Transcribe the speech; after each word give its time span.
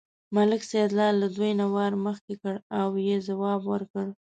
ملک 0.35 0.61
سیدلال 0.71 1.13
له 1.21 1.27
دوی 1.35 1.51
نه 1.59 1.65
وار 1.73 1.93
مخکې 2.05 2.33
کړ 2.41 2.55
او 2.79 2.87
یې 3.07 3.17
ځواب 3.27 3.61
ورکړ. 3.71 4.05